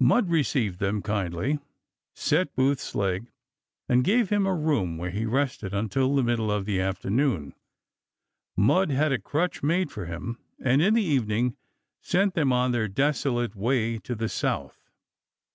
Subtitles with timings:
[0.00, 1.58] Mudd received them kindly,
[2.14, 3.26] set Booth's leg,
[3.90, 7.52] and gave him a room where he rested until the middle of the afternoon;
[8.56, 11.58] Mudd had a crutch made for him, and in the evening
[12.00, 14.88] sent them on their desolate way to the South.